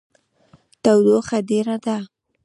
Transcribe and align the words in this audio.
تودوخه 0.83 1.37
ډیره 1.49 1.75
ده 1.85 1.97